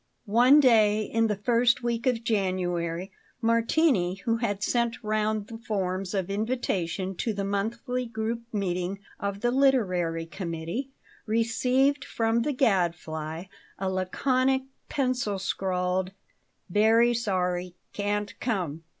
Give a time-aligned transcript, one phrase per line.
[0.25, 6.15] ONE day in the first week of January Martini, who had sent round the forms
[6.15, 10.89] of invitation to the monthly group meeting of the literary committee,
[11.27, 13.43] received from the Gadfly
[13.77, 16.13] a laconic, pencil scrawled
[16.67, 18.83] "Very sorry: can't come."